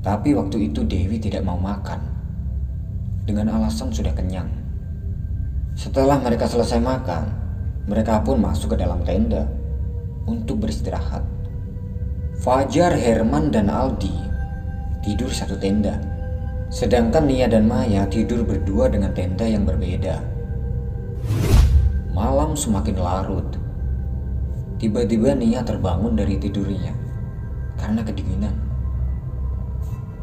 Tapi 0.00 0.32
waktu 0.32 0.72
itu 0.72 0.80
Dewi 0.84 1.20
tidak 1.20 1.44
mau 1.44 1.60
makan 1.60 2.00
dengan 3.28 3.52
alasan 3.60 3.92
sudah 3.92 4.16
kenyang. 4.16 4.48
Setelah 5.76 6.16
mereka 6.18 6.48
selesai 6.48 6.80
makan, 6.80 7.24
mereka 7.84 8.24
pun 8.24 8.40
masuk 8.40 8.74
ke 8.74 8.76
dalam 8.80 9.04
tenda 9.04 9.44
untuk 10.24 10.64
beristirahat. 10.64 11.22
Fajar, 12.40 12.96
Herman, 12.96 13.52
dan 13.52 13.68
Aldi 13.68 14.30
tidur 15.04 15.28
satu 15.32 15.56
tenda, 15.60 16.00
sedangkan 16.72 17.28
Nia 17.28 17.48
dan 17.48 17.68
Maya 17.68 18.08
tidur 18.08 18.44
berdua 18.44 18.88
dengan 18.88 19.12
tenda 19.12 19.44
yang 19.44 19.68
berbeda. 19.68 20.20
Malam 22.16 22.56
semakin 22.56 22.96
larut. 22.96 23.59
Tiba-tiba 24.80 25.36
Nia 25.36 25.60
terbangun 25.60 26.16
dari 26.16 26.40
tidurnya 26.40 26.96
karena 27.76 28.00
kedinginan. 28.00 28.56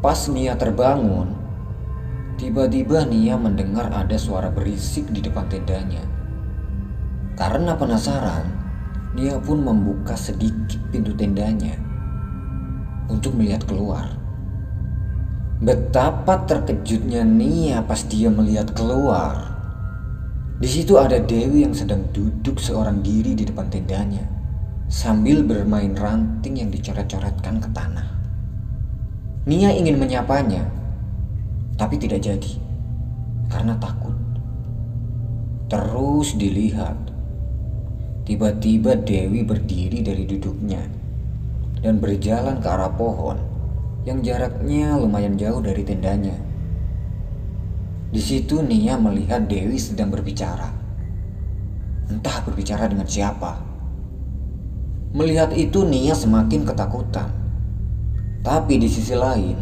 Pas 0.02 0.26
Nia 0.26 0.58
terbangun, 0.58 1.38
Tiba-tiba 2.38 3.02
Nia 3.02 3.34
mendengar 3.34 3.90
ada 3.90 4.14
suara 4.14 4.46
berisik 4.46 5.10
di 5.10 5.18
depan 5.18 5.50
tendanya. 5.50 6.06
Karena 7.34 7.74
penasaran, 7.74 8.46
Nia 9.18 9.42
pun 9.42 9.66
membuka 9.66 10.14
sedikit 10.14 10.78
pintu 10.94 11.18
tendanya 11.18 11.74
untuk 13.10 13.34
melihat 13.34 13.66
keluar. 13.66 14.14
Betapa 15.58 16.46
terkejutnya 16.46 17.26
Nia 17.26 17.82
pas 17.82 18.06
dia 18.06 18.30
melihat 18.30 18.70
keluar. 18.70 19.58
Di 20.62 20.70
situ 20.70 20.94
ada 20.94 21.18
Dewi 21.18 21.66
yang 21.66 21.74
sedang 21.74 22.06
duduk 22.14 22.62
seorang 22.62 23.02
diri 23.02 23.34
di 23.34 23.42
depan 23.50 23.66
tendanya 23.66 24.37
sambil 24.88 25.44
bermain 25.44 25.92
ranting 25.92 26.56
yang 26.56 26.72
dicoret-coretkan 26.72 27.60
ke 27.60 27.68
tanah. 27.76 28.08
Nia 29.44 29.72
ingin 29.72 30.00
menyapanya, 30.00 30.64
tapi 31.76 32.00
tidak 32.00 32.24
jadi 32.24 32.52
karena 33.48 33.76
takut. 33.80 34.16
terus 35.68 36.32
dilihat. 36.40 36.96
Tiba-tiba 38.24 38.96
Dewi 38.96 39.44
berdiri 39.44 40.00
dari 40.00 40.24
duduknya 40.24 40.80
dan 41.84 42.00
berjalan 42.00 42.60
ke 42.60 42.68
arah 42.68 42.92
pohon 42.92 43.36
yang 44.08 44.24
jaraknya 44.24 44.96
lumayan 44.96 45.36
jauh 45.36 45.60
dari 45.60 45.84
tendanya. 45.84 46.36
Di 48.08 48.20
situ 48.20 48.64
Nia 48.64 48.96
melihat 48.96 49.44
Dewi 49.44 49.76
sedang 49.76 50.08
berbicara. 50.08 50.72
Entah 52.08 52.40
berbicara 52.48 52.88
dengan 52.88 53.04
siapa. 53.04 53.67
Melihat 55.18 55.50
itu 55.50 55.82
Nia 55.82 56.14
semakin 56.14 56.62
ketakutan. 56.62 57.26
Tapi 58.46 58.78
di 58.78 58.86
sisi 58.86 59.18
lain, 59.18 59.58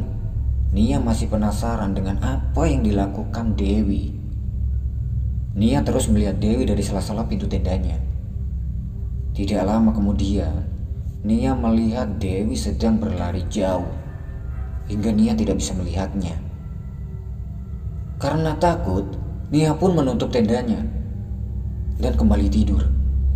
Nia 0.76 1.00
masih 1.00 1.32
penasaran 1.32 1.96
dengan 1.96 2.20
apa 2.20 2.68
yang 2.68 2.84
dilakukan 2.84 3.56
Dewi. 3.56 4.12
Nia 5.56 5.80
terus 5.80 6.12
melihat 6.12 6.36
Dewi 6.36 6.68
dari 6.68 6.84
sela-sela 6.84 7.24
pintu 7.24 7.48
tendanya. 7.48 7.96
Tidak 9.32 9.64
lama 9.64 9.96
kemudian, 9.96 10.68
Nia 11.24 11.56
melihat 11.56 12.20
Dewi 12.20 12.52
sedang 12.52 13.00
berlari 13.00 13.40
jauh 13.48 13.88
hingga 14.92 15.08
Nia 15.08 15.32
tidak 15.32 15.56
bisa 15.56 15.72
melihatnya. 15.72 16.36
Karena 18.20 18.52
takut, 18.60 19.08
Nia 19.48 19.72
pun 19.72 19.96
menutup 19.96 20.28
tendanya 20.28 20.84
dan 21.96 22.12
kembali 22.12 22.52
tidur 22.52 22.84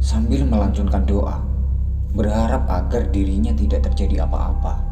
sambil 0.04 0.44
melantunkan 0.44 1.00
doa, 1.08 1.40
berharap 2.14 2.66
agar 2.66 3.06
dirinya 3.10 3.54
tidak 3.54 3.86
terjadi 3.90 4.26
apa-apa. 4.26 4.82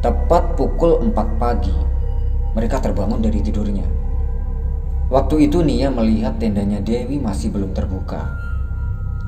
Tepat 0.00 0.56
pukul 0.56 1.02
4 1.10 1.12
pagi, 1.36 1.74
mereka 2.56 2.80
terbangun 2.80 3.20
dari 3.20 3.42
tidurnya. 3.44 3.84
Waktu 5.10 5.50
itu 5.50 5.66
Nia 5.66 5.90
melihat 5.90 6.38
tendanya 6.38 6.78
Dewi 6.78 7.18
masih 7.18 7.50
belum 7.50 7.74
terbuka. 7.74 8.30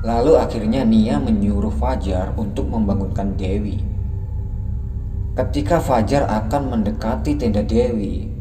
Lalu 0.07 0.39
akhirnya 0.39 0.87
Nia 0.87 1.19
menyuruh 1.19 1.71
Fajar 1.75 2.31
untuk 2.39 2.71
membangunkan 2.71 3.35
Dewi. 3.35 3.83
Ketika 5.35 5.83
Fajar 5.83 6.23
akan 6.29 6.71
mendekati 6.71 7.35
tenda 7.35 7.65
Dewi, 7.65 8.31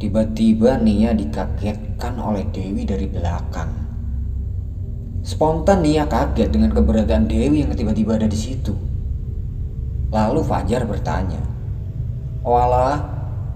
tiba-tiba 0.00 0.80
Nia 0.80 1.12
dikagetkan 1.12 2.16
oleh 2.16 2.48
Dewi 2.50 2.88
dari 2.88 3.04
belakang. 3.04 3.81
Spontan 5.22 5.86
Nia 5.86 6.10
kaget 6.10 6.50
dengan 6.50 6.74
keberadaan 6.74 7.30
Dewi 7.30 7.62
yang 7.62 7.70
tiba-tiba 7.70 8.18
ada 8.18 8.26
di 8.26 8.34
situ. 8.34 8.74
Lalu 10.10 10.42
Fajar 10.42 10.82
bertanya, 10.82 11.38
Walah, 12.42 12.98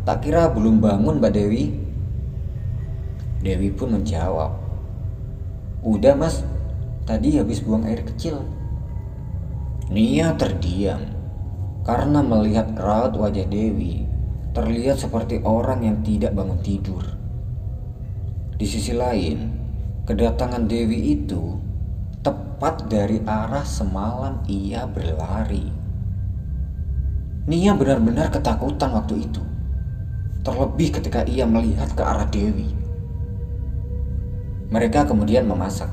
tak 0.06 0.22
kira 0.22 0.46
belum 0.54 0.78
bangun 0.78 1.18
Mbak 1.18 1.32
Dewi? 1.34 1.74
Dewi 3.42 3.74
pun 3.74 3.98
menjawab, 3.98 4.54
Udah 5.82 6.14
mas, 6.14 6.46
tadi 7.02 7.34
habis 7.34 7.58
buang 7.58 7.82
air 7.82 8.06
kecil. 8.06 8.46
Nia 9.90 10.38
terdiam 10.38 11.02
karena 11.82 12.22
melihat 12.22 12.74
raut 12.78 13.14
wajah 13.18 13.46
Dewi 13.46 14.06
terlihat 14.54 15.02
seperti 15.02 15.42
orang 15.42 15.82
yang 15.82 15.98
tidak 16.06 16.30
bangun 16.30 16.62
tidur. 16.62 17.02
Di 18.56 18.64
sisi 18.64 18.96
lain, 18.96 19.65
kedatangan 20.06 20.70
Dewi 20.70 21.18
itu 21.18 21.58
tepat 22.22 22.86
dari 22.86 23.18
arah 23.26 23.66
semalam 23.66 24.38
ia 24.46 24.86
berlari. 24.86 25.66
Nia 27.50 27.74
benar-benar 27.74 28.30
ketakutan 28.30 28.94
waktu 28.94 29.26
itu. 29.26 29.42
Terlebih 30.46 30.94
ketika 30.94 31.26
ia 31.26 31.42
melihat 31.42 31.90
ke 31.90 32.06
arah 32.06 32.26
Dewi. 32.30 32.70
Mereka 34.70 35.10
kemudian 35.10 35.50
memasak. 35.50 35.90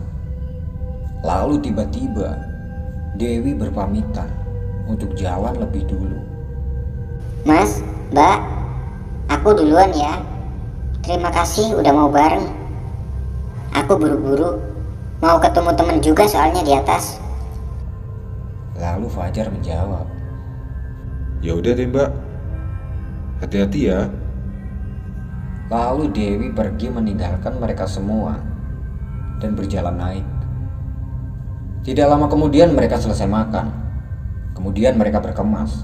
Lalu 1.26 1.58
tiba-tiba 1.66 2.38
Dewi 3.18 3.58
berpamitan 3.58 4.30
untuk 4.86 5.18
jalan 5.18 5.58
lebih 5.58 5.90
dulu. 5.90 6.22
Mas, 7.50 7.82
Mbak, 8.14 8.38
aku 9.34 9.58
duluan 9.58 9.90
ya. 9.90 10.22
Terima 11.02 11.34
kasih 11.34 11.74
udah 11.82 11.94
mau 11.98 12.10
bareng. 12.14 12.63
Aku 13.74 13.98
buru-buru 13.98 14.62
mau 15.18 15.42
ketemu 15.42 15.72
temen 15.74 15.98
juga 15.98 16.24
soalnya 16.30 16.62
di 16.62 16.78
atas. 16.78 17.18
Lalu 18.78 19.10
Fajar 19.10 19.50
menjawab, 19.50 20.06
Ya 21.44 21.58
udah 21.58 21.74
deh 21.74 21.90
mbak. 21.90 22.10
Hati-hati 23.42 23.92
ya. 23.92 24.08
Lalu 25.68 26.14
Dewi 26.14 26.48
pergi 26.54 26.88
meninggalkan 26.94 27.58
mereka 27.58 27.90
semua 27.90 28.40
dan 29.42 29.58
berjalan 29.58 29.98
naik. 29.98 30.28
Tidak 31.84 32.08
lama 32.08 32.32
kemudian 32.32 32.72
mereka 32.72 32.96
selesai 32.96 33.28
makan. 33.28 33.74
Kemudian 34.54 34.96
mereka 34.96 35.20
berkemas 35.20 35.84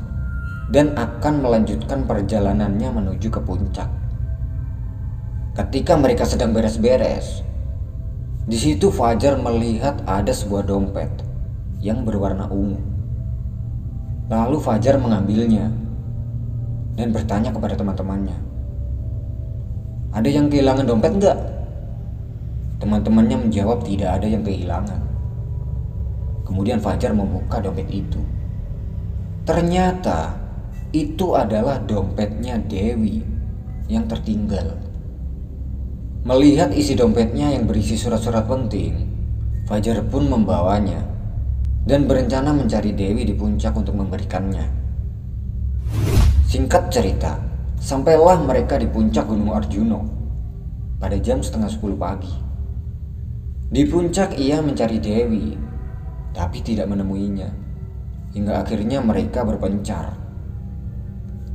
dan 0.70 0.94
akan 0.94 1.42
melanjutkan 1.42 2.06
perjalanannya 2.06 2.90
menuju 2.94 3.28
ke 3.34 3.42
puncak. 3.42 3.90
Ketika 5.58 5.98
mereka 6.00 6.24
sedang 6.24 6.56
beres-beres, 6.56 7.44
di 8.50 8.58
situ 8.58 8.90
Fajar 8.90 9.38
melihat 9.38 10.02
ada 10.10 10.34
sebuah 10.34 10.66
dompet 10.66 11.06
yang 11.86 12.02
berwarna 12.02 12.50
ungu. 12.50 12.82
Lalu 14.26 14.58
Fajar 14.58 14.98
mengambilnya 14.98 15.70
dan 16.98 17.14
bertanya 17.14 17.54
kepada 17.54 17.78
teman-temannya, 17.78 18.38
"Ada 20.18 20.30
yang 20.34 20.50
kehilangan 20.50 20.90
dompet 20.90 21.14
enggak?" 21.14 21.38
Teman-temannya 22.82 23.38
menjawab 23.38 23.86
tidak 23.86 24.18
ada 24.18 24.26
yang 24.26 24.42
kehilangan. 24.42 25.02
Kemudian 26.42 26.82
Fajar 26.82 27.14
membuka 27.14 27.62
dompet 27.62 27.86
itu. 27.94 28.18
Ternyata 29.46 30.34
itu 30.90 31.38
adalah 31.38 31.78
dompetnya 31.86 32.58
Dewi 32.66 33.22
yang 33.86 34.10
tertinggal. 34.10 34.89
Melihat 36.28 36.76
isi 36.76 37.00
dompetnya 37.00 37.56
yang 37.56 37.64
berisi 37.64 37.96
surat-surat 37.96 38.44
penting, 38.44 39.08
Fajar 39.70 40.02
pun 40.10 40.26
membawanya 40.26 41.06
dan 41.86 42.10
berencana 42.10 42.52
mencari 42.52 42.90
Dewi 42.92 43.22
di 43.22 43.38
puncak 43.38 43.72
untuk 43.78 43.94
memberikannya. 43.96 44.66
Singkat 46.50 46.90
cerita, 46.90 47.38
sampailah 47.78 48.42
mereka 48.44 48.82
di 48.82 48.90
puncak 48.90 49.30
Gunung 49.30 49.54
Arjuno 49.54 50.02
pada 51.00 51.16
jam 51.22 51.40
setengah 51.40 51.70
sepuluh 51.70 51.96
pagi. 51.96 52.34
Di 53.70 53.86
puncak 53.86 54.36
ia 54.36 54.60
mencari 54.60 54.98
Dewi, 55.00 55.54
tapi 56.36 56.60
tidak 56.60 56.90
menemuinya. 56.90 57.48
Hingga 58.34 58.66
akhirnya 58.66 59.00
mereka 59.00 59.46
berpencar. 59.46 60.18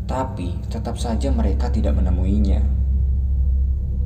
Tapi 0.09 0.57
tetap 0.72 0.96
saja 0.96 1.29
mereka 1.35 1.68
tidak 1.68 1.98
menemuinya. 1.98 2.73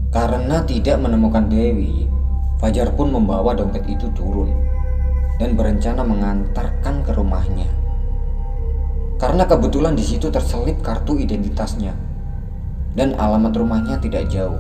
Karena 0.09 0.65
tidak 0.65 0.97
menemukan 1.05 1.53
Dewi, 1.53 2.09
Fajar 2.59 2.91
pun 2.99 3.15
membawa 3.15 3.55
dompet 3.55 3.87
itu 3.87 4.11
turun 4.19 4.51
dan 5.39 5.55
berencana 5.55 6.03
mengantarkan 6.03 7.07
ke 7.07 7.15
rumahnya. 7.15 7.71
Karena 9.15 9.47
kebetulan 9.47 9.95
di 9.95 10.03
situ 10.03 10.27
terselip 10.27 10.83
kartu 10.83 11.23
identitasnya 11.23 11.95
dan 12.99 13.15
alamat 13.15 13.55
rumahnya 13.55 14.03
tidak 14.03 14.27
jauh. 14.27 14.59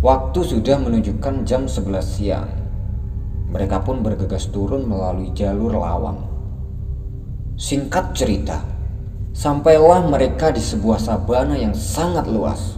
Waktu 0.00 0.40
sudah 0.40 0.80
menunjukkan 0.80 1.44
jam 1.44 1.68
11 1.68 2.00
siang. 2.00 2.48
Mereka 3.48 3.84
pun 3.84 4.00
bergegas 4.00 4.48
turun 4.48 4.88
melalui 4.88 5.32
jalur 5.36 5.76
lawang. 5.76 6.24
Singkat 7.56 8.12
cerita, 8.12 8.64
sampailah 9.32 10.04
mereka 10.08 10.52
di 10.52 10.60
sebuah 10.60 11.00
sabana 11.00 11.56
yang 11.56 11.72
sangat 11.72 12.28
luas. 12.28 12.76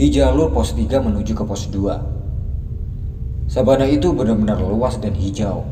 Di 0.00 0.08
jalur 0.08 0.48
pos 0.48 0.72
3 0.72 0.96
menuju 0.96 1.36
ke 1.36 1.44
pos 1.44 1.68
2. 1.68 3.52
Sabana 3.52 3.84
itu 3.84 4.16
benar-benar 4.16 4.56
luas 4.56 4.96
dan 4.96 5.12
hijau. 5.12 5.68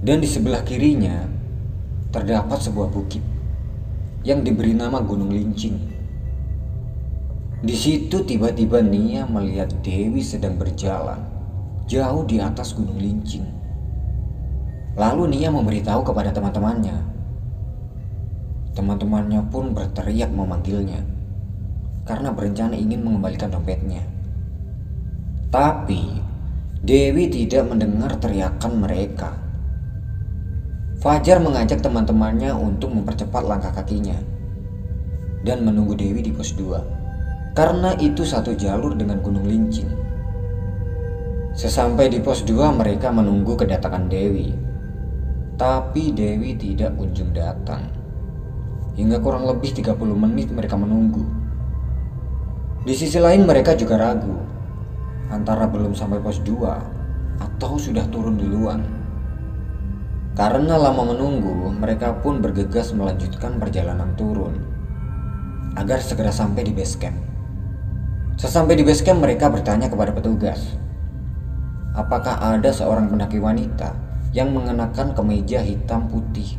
Dan 0.00 0.24
di 0.24 0.28
sebelah 0.28 0.64
kirinya 0.64 1.28
terdapat 2.08 2.56
sebuah 2.56 2.88
bukit 2.88 3.20
yang 4.24 4.40
diberi 4.40 4.72
nama 4.72 5.04
Gunung 5.04 5.28
Lincing. 5.28 5.76
Di 7.60 7.76
situ 7.76 8.24
tiba-tiba 8.24 8.80
Nia 8.80 9.28
melihat 9.28 9.76
Dewi 9.84 10.24
sedang 10.24 10.56
berjalan 10.56 11.20
jauh 11.84 12.24
di 12.24 12.40
atas 12.40 12.72
gunung 12.72 12.96
lincing. 12.96 13.44
Lalu 14.96 15.36
Nia 15.36 15.52
memberitahu 15.52 16.00
kepada 16.00 16.32
teman-temannya. 16.32 16.96
Teman-temannya 18.72 19.44
pun 19.52 19.76
berteriak 19.76 20.32
memanggilnya 20.32 21.15
karena 22.06 22.30
berencana 22.30 22.78
ingin 22.78 23.02
mengembalikan 23.02 23.50
dompetnya. 23.50 24.06
Tapi 25.50 26.22
Dewi 26.86 27.26
tidak 27.26 27.66
mendengar 27.66 28.14
teriakan 28.22 28.72
mereka. 28.78 29.34
Fajar 31.02 31.42
mengajak 31.42 31.82
teman-temannya 31.82 32.54
untuk 32.54 32.94
mempercepat 32.94 33.42
langkah 33.42 33.74
kakinya 33.74 34.16
dan 35.46 35.62
menunggu 35.62 35.94
Dewi 35.94 36.22
di 36.22 36.32
pos 36.34 36.54
2. 36.54 37.54
karena 37.56 37.96
itu 37.96 38.20
satu 38.20 38.52
jalur 38.52 38.92
dengan 39.00 39.24
Gunung 39.24 39.48
Lincin. 39.48 39.88
Sesampai 41.56 42.12
di 42.12 42.20
pos 42.20 42.44
2 42.44 42.52
mereka 42.76 43.08
menunggu 43.08 43.56
kedatangan 43.56 44.12
Dewi. 44.12 44.52
Tapi 45.56 46.12
Dewi 46.12 46.52
tidak 46.60 47.00
kunjung 47.00 47.32
datang. 47.32 47.88
Hingga 48.92 49.24
kurang 49.24 49.48
lebih 49.48 49.72
30 49.72 49.96
menit 50.12 50.52
mereka 50.52 50.76
menunggu. 50.76 51.24
Di 52.86 52.94
sisi 52.94 53.18
lain 53.18 53.42
mereka 53.42 53.74
juga 53.74 53.98
ragu 53.98 54.38
antara 55.26 55.66
belum 55.66 55.90
sampai 55.90 56.22
pos 56.22 56.38
2 56.38 57.42
atau 57.42 57.74
sudah 57.74 58.06
turun 58.14 58.38
duluan. 58.38 58.86
Karena 60.38 60.78
lama 60.78 61.10
menunggu, 61.10 61.66
mereka 61.74 62.14
pun 62.22 62.38
bergegas 62.38 62.94
melanjutkan 62.94 63.58
perjalanan 63.58 64.14
turun 64.14 64.62
agar 65.74 65.98
segera 65.98 66.30
sampai 66.30 66.62
di 66.62 66.70
base 66.70 66.94
camp. 66.94 67.18
Sesampai 68.38 68.78
di 68.78 68.86
base 68.86 69.02
camp 69.02 69.18
mereka 69.18 69.50
bertanya 69.50 69.90
kepada 69.90 70.14
petugas, 70.14 70.78
apakah 71.98 72.38
ada 72.38 72.70
seorang 72.70 73.10
pendaki 73.10 73.42
wanita 73.42 73.98
yang 74.30 74.54
mengenakan 74.54 75.10
kemeja 75.10 75.58
hitam 75.58 76.06
putih 76.06 76.54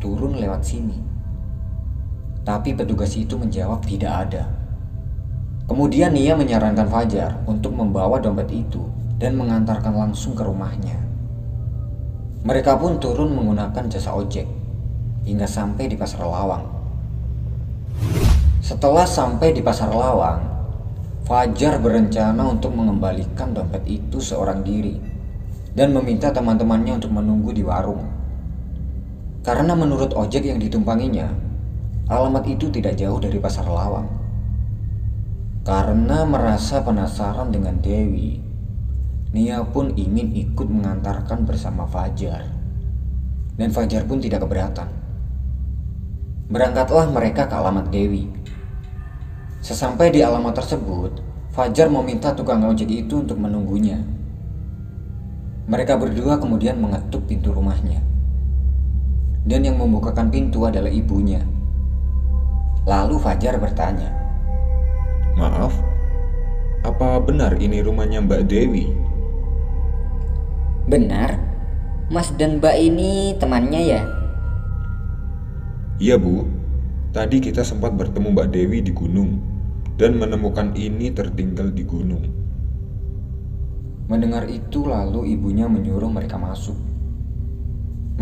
turun 0.00 0.40
lewat 0.40 0.64
sini. 0.64 1.04
Tapi 2.48 2.72
petugas 2.72 3.12
itu 3.12 3.36
menjawab 3.36 3.84
tidak 3.84 4.24
ada. 4.24 4.63
Kemudian 5.64 6.12
ia 6.12 6.36
menyarankan 6.36 6.84
Fajar 6.92 7.40
untuk 7.48 7.72
membawa 7.72 8.20
dompet 8.20 8.52
itu 8.52 8.84
dan 9.16 9.40
mengantarkan 9.40 9.96
langsung 9.96 10.36
ke 10.36 10.44
rumahnya. 10.44 11.00
Mereka 12.44 12.76
pun 12.76 13.00
turun 13.00 13.32
menggunakan 13.32 13.88
jasa 13.88 14.12
ojek 14.12 14.44
hingga 15.24 15.48
sampai 15.48 15.88
di 15.88 15.96
Pasar 15.96 16.20
Lawang. 16.28 16.68
Setelah 18.60 19.08
sampai 19.08 19.56
di 19.56 19.64
Pasar 19.64 19.88
Lawang, 19.88 20.52
Fajar 21.24 21.80
berencana 21.80 22.44
untuk 22.44 22.76
mengembalikan 22.76 23.56
dompet 23.56 23.80
itu 23.88 24.20
seorang 24.20 24.60
diri 24.60 25.00
dan 25.72 25.96
meminta 25.96 26.28
teman-temannya 26.28 27.00
untuk 27.00 27.16
menunggu 27.16 27.56
di 27.56 27.64
warung. 27.64 28.04
Karena 29.40 29.72
menurut 29.72 30.12
ojek 30.12 30.44
yang 30.44 30.60
ditumpanginya, 30.60 31.32
alamat 32.12 32.44
itu 32.52 32.68
tidak 32.68 33.00
jauh 33.00 33.16
dari 33.16 33.40
pasar 33.40 33.64
lawang. 33.64 34.23
Karena 35.64 36.28
merasa 36.28 36.84
penasaran 36.84 37.48
dengan 37.48 37.80
Dewi, 37.80 38.36
Nia 39.32 39.64
pun 39.64 39.96
ingin 39.96 40.36
ikut 40.36 40.68
mengantarkan 40.68 41.48
bersama 41.48 41.88
Fajar. 41.88 42.52
Dan 43.56 43.72
Fajar 43.72 44.04
pun 44.04 44.20
tidak 44.20 44.44
keberatan. 44.44 44.92
Berangkatlah 46.52 47.08
mereka 47.08 47.48
ke 47.48 47.54
alamat 47.56 47.88
Dewi 47.88 48.28
Sesampai 49.64 50.12
di 50.12 50.20
alamat 50.20 50.60
tersebut, 50.60 51.24
Fajar 51.56 51.88
meminta 51.88 52.36
tukang 52.36 52.60
ojek 52.68 52.84
itu 52.84 53.24
untuk 53.24 53.40
menunggunya. 53.40 54.04
Mereka 55.64 55.96
berdua 55.96 56.36
kemudian 56.36 56.76
mengetuk 56.76 57.24
pintu 57.24 57.56
rumahnya. 57.56 58.04
Dan 59.48 59.64
yang 59.64 59.80
membukakan 59.80 60.28
pintu 60.28 60.68
adalah 60.68 60.92
ibunya. 60.92 61.40
Lalu 62.84 63.16
Fajar 63.16 63.56
bertanya, 63.56 64.23
Maaf, 65.34 65.74
apa 66.86 67.18
benar 67.18 67.58
ini 67.58 67.82
rumahnya 67.82 68.22
Mbak 68.22 68.46
Dewi? 68.46 68.94
Benar, 70.86 71.34
Mas 72.06 72.30
dan 72.38 72.62
Mbak 72.62 72.76
ini 72.78 73.34
temannya 73.42 73.82
ya? 73.82 74.02
Iya 75.98 76.22
bu, 76.22 76.46
tadi 77.10 77.42
kita 77.42 77.66
sempat 77.66 77.98
bertemu 77.98 78.30
Mbak 78.30 78.48
Dewi 78.54 78.78
di 78.78 78.94
gunung 78.94 79.42
dan 79.98 80.22
menemukan 80.22 80.70
ini 80.78 81.10
tertinggal 81.10 81.74
di 81.74 81.82
gunung. 81.82 82.30
Mendengar 84.06 84.46
itu 84.46 84.86
lalu 84.86 85.34
ibunya 85.34 85.66
menyuruh 85.66 86.12
mereka 86.12 86.38
masuk. 86.38 86.78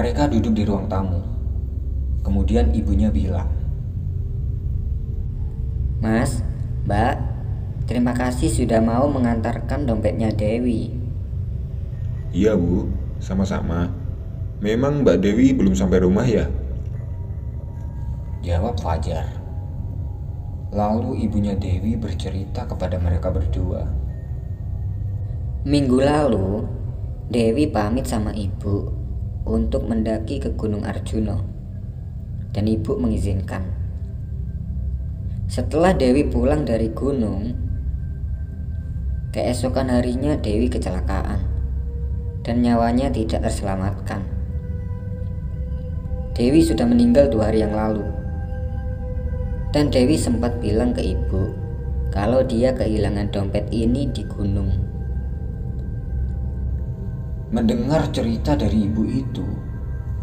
Mereka 0.00 0.32
duduk 0.32 0.56
di 0.56 0.64
ruang 0.64 0.88
tamu. 0.88 1.20
Kemudian 2.24 2.72
ibunya 2.72 3.12
bilang, 3.12 3.50
Mas, 5.98 6.40
Mbak, 6.82 7.14
terima 7.86 8.10
kasih 8.10 8.50
sudah 8.50 8.82
mau 8.82 9.06
mengantarkan 9.06 9.86
dompetnya 9.86 10.34
Dewi. 10.34 10.90
Iya 12.34 12.58
bu, 12.58 12.90
sama-sama. 13.22 13.86
Memang 14.58 15.06
Mbak 15.06 15.22
Dewi 15.22 15.54
belum 15.54 15.78
sampai 15.78 16.02
rumah 16.02 16.26
ya? 16.26 16.50
Jawab 18.42 18.82
Fajar. 18.82 19.26
Lalu 20.74 21.22
ibunya 21.28 21.54
Dewi 21.54 21.94
bercerita 21.94 22.66
kepada 22.66 22.98
mereka 22.98 23.30
berdua. 23.30 23.86
Minggu 25.62 26.02
lalu, 26.02 26.66
Dewi 27.30 27.70
pamit 27.70 28.10
sama 28.10 28.34
ibu 28.34 28.90
untuk 29.46 29.86
mendaki 29.86 30.42
ke 30.42 30.50
Gunung 30.58 30.82
Arjuno. 30.82 31.46
Dan 32.50 32.66
ibu 32.66 32.98
mengizinkan. 32.98 33.81
Setelah 35.52 35.92
Dewi 35.92 36.24
pulang 36.24 36.64
dari 36.64 36.88
gunung, 36.96 37.52
keesokan 39.36 39.92
harinya 39.92 40.32
Dewi 40.40 40.72
kecelakaan 40.72 41.44
dan 42.40 42.64
nyawanya 42.64 43.12
tidak 43.12 43.44
terselamatkan. 43.44 44.24
Dewi 46.32 46.64
sudah 46.64 46.88
meninggal 46.88 47.28
dua 47.28 47.52
hari 47.52 47.68
yang 47.68 47.76
lalu. 47.76 48.00
Dan 49.76 49.92
Dewi 49.92 50.16
sempat 50.16 50.56
bilang 50.56 50.96
ke 50.96 51.04
ibu 51.04 51.52
kalau 52.08 52.40
dia 52.40 52.72
kehilangan 52.72 53.28
dompet 53.28 53.68
ini 53.76 54.08
di 54.08 54.24
gunung. 54.24 54.72
Mendengar 57.52 58.08
cerita 58.08 58.56
dari 58.56 58.88
ibu 58.88 59.04
itu, 59.04 59.44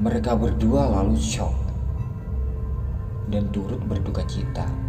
mereka 0.01 0.33
berdua 0.33 0.89
lalu 0.89 1.13
shock 1.21 1.53
dan 3.29 3.45
turut 3.53 3.77
berduka 3.85 4.25
cita. 4.25 4.88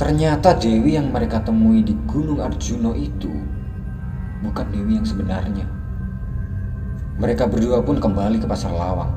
Ternyata 0.00 0.56
Dewi 0.56 0.96
yang 0.96 1.12
mereka 1.12 1.44
temui 1.44 1.84
di 1.84 1.92
Gunung 2.08 2.40
Arjuno 2.40 2.96
itu 2.96 3.28
bukan 4.40 4.66
Dewi 4.72 4.96
yang 4.96 5.04
sebenarnya. 5.04 5.68
Mereka 7.20 7.44
berdua 7.46 7.84
pun 7.84 8.00
kembali 8.00 8.40
ke 8.40 8.48
Pasar 8.48 8.72
Lawang 8.72 9.12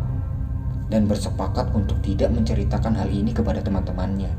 dan 0.91 1.07
bersepakat 1.07 1.71
untuk 1.71 2.03
tidak 2.03 2.29
menceritakan 2.29 2.93
hal 2.99 3.07
ini 3.07 3.31
kepada 3.31 3.63
teman-temannya. 3.63 4.29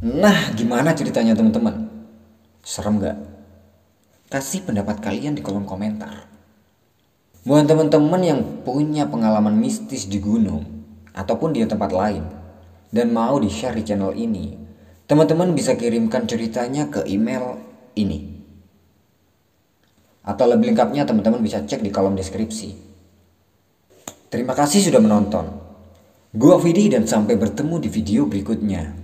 Nah, 0.00 0.56
gimana 0.56 0.96
ceritanya 0.96 1.36
teman-teman? 1.36 1.92
Serem 2.64 3.04
gak? 3.04 3.20
Kasih 4.32 4.64
pendapat 4.64 5.04
kalian 5.04 5.36
di 5.36 5.44
kolom 5.44 5.68
komentar. 5.68 6.24
Buat 7.44 7.68
teman-teman 7.68 8.22
yang 8.24 8.40
punya 8.64 9.04
pengalaman 9.12 9.60
mistis 9.60 10.08
di 10.08 10.16
gunung 10.16 10.64
ataupun 11.12 11.52
di 11.52 11.68
tempat 11.68 11.92
lain 11.92 12.39
dan 12.90 13.14
mau 13.14 13.38
di-share 13.38 13.78
di 13.78 13.82
channel 13.86 14.12
ini, 14.14 14.54
teman-teman 15.06 15.54
bisa 15.54 15.74
kirimkan 15.78 16.26
ceritanya 16.26 16.90
ke 16.90 17.06
email 17.06 17.58
ini. 17.96 18.42
Atau 20.26 20.46
lebih 20.50 20.74
lengkapnya 20.74 21.08
teman-teman 21.08 21.40
bisa 21.40 21.64
cek 21.64 21.80
di 21.80 21.88
kolom 21.88 22.14
deskripsi. 22.14 22.76
Terima 24.30 24.54
kasih 24.54 24.86
sudah 24.86 25.02
menonton. 25.02 25.48
Gua 26.30 26.60
Vidi 26.62 26.86
dan 26.86 27.08
sampai 27.08 27.34
bertemu 27.34 27.82
di 27.82 27.88
video 27.90 28.28
berikutnya. 28.28 28.99